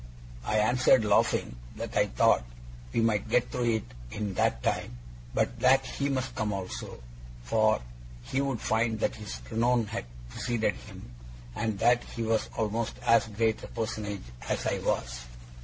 [0.43, 2.43] I answered, laughing, that I thought
[2.91, 4.97] we might get through it in that time,
[5.31, 7.03] but that he must come also;
[7.43, 7.83] for
[8.23, 11.11] he would find that his renown had preceded him,
[11.55, 15.25] and that he was almost as great a personage as I was.